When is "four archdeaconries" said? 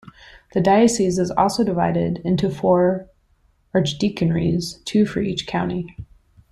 2.49-4.83